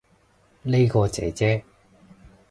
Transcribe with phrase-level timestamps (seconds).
[0.63, 1.63] 呢個姐姐